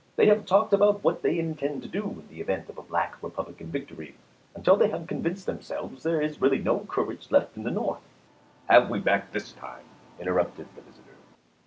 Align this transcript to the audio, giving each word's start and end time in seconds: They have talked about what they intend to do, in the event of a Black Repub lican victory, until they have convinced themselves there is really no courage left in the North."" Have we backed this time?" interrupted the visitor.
They 0.15 0.25
have 0.25 0.47
talked 0.47 0.73
about 0.73 1.03
what 1.03 1.21
they 1.21 1.37
intend 1.37 1.83
to 1.83 1.87
do, 1.87 2.03
in 2.05 2.27
the 2.27 2.41
event 2.41 2.69
of 2.71 2.79
a 2.79 2.81
Black 2.81 3.21
Repub 3.21 3.49
lican 3.49 3.67
victory, 3.67 4.15
until 4.55 4.75
they 4.75 4.87
have 4.89 5.05
convinced 5.05 5.45
themselves 5.45 6.01
there 6.01 6.23
is 6.23 6.41
really 6.41 6.57
no 6.57 6.79
courage 6.89 7.27
left 7.29 7.55
in 7.55 7.61
the 7.61 7.69
North."" 7.69 8.01
Have 8.67 8.89
we 8.89 8.97
backed 8.99 9.31
this 9.31 9.51
time?" 9.51 9.85
interrupted 10.19 10.67
the 10.75 10.81
visitor. 10.81 11.17